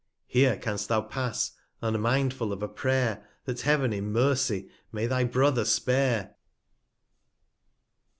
[0.31, 1.51] 350 Here canst thou pass,
[1.83, 6.37] unmindful of a Pray'r, That Heav'n in Mercy may thy Brother spare